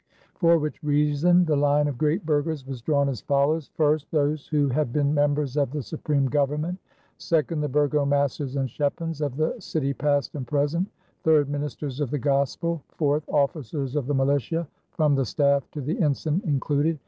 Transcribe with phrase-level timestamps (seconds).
[0.33, 4.67] For which reason the line of great burghers was drawn as follows: first, those who
[4.69, 6.79] had been members of the supreme government;
[7.19, 10.87] second, the burgomasters and schepens of the city past and present;
[11.23, 16.01] third, ministers of the gospel; fourth, officers of the militia from the staff to the
[16.01, 16.97] ensign included.